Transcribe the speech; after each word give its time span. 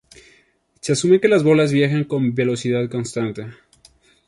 Se 0.79 0.93
asume 0.93 1.21
que 1.21 1.27
las 1.27 1.43
bolas 1.43 1.71
viajan 1.71 2.05
con 2.05 2.33
velocidad 2.33 2.89
constante. 2.89 3.51